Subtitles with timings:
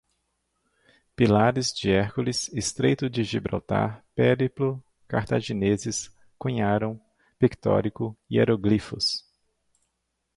[1.15, 6.99] Pilares de Hércules, estreito de Gibraltar, périplo, cartagineses, cunharam,
[7.37, 9.29] pictórico, hieróglifos